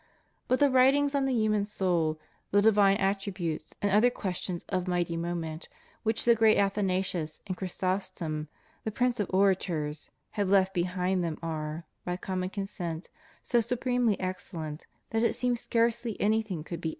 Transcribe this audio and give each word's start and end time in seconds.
^ 0.01 0.03
But 0.47 0.57
the 0.57 0.71
writings 0.71 1.13
on 1.13 1.25
the 1.27 1.33
human 1.35 1.63
soul, 1.63 2.19
the 2.49 2.59
divine 2.59 2.97
attributes, 2.97 3.75
and 3.83 3.91
other 3.91 4.09
questions 4.09 4.65
of 4.69 4.87
mighty 4.87 5.15
moment 5.15 5.69
which 6.01 6.25
the 6.25 6.33
great 6.33 6.57
Athanasius 6.57 7.43
and 7.45 7.55
Chrysostom, 7.55 8.47
the 8.83 8.89
prince 8.89 9.19
of 9.19 9.29
orators, 9.31 10.09
have 10.31 10.49
left 10.49 10.73
behind 10.73 11.23
them 11.23 11.37
are, 11.43 11.85
by 12.03 12.17
common 12.17 12.49
consent, 12.49 13.11
so 13.43 13.59
supremely 13.59 14.19
excellent 14.19 14.87
that 15.11 15.21
it 15.21 15.35
seems 15.35 15.61
scarcely 15.61 16.19
anything 16.19 16.63
could 16.63 16.81
be 16.81 16.81
added 16.81 16.83
^ 16.85 16.85
Epist. 16.85 16.89